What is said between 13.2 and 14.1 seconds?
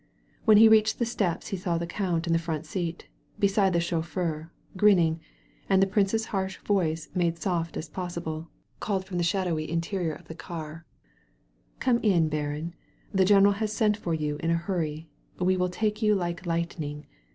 general has sent